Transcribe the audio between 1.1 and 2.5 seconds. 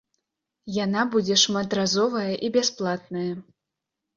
будзе шматразовая